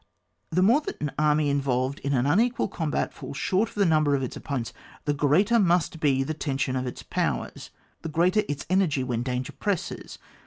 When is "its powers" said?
6.87-7.69